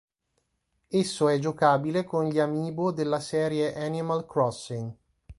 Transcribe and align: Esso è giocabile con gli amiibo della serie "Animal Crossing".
Esso 0.89 1.27
è 1.29 1.37
giocabile 1.37 2.05
con 2.05 2.25
gli 2.27 2.39
amiibo 2.39 2.89
della 2.91 3.19
serie 3.19 3.75
"Animal 3.75 4.25
Crossing". 4.25 4.91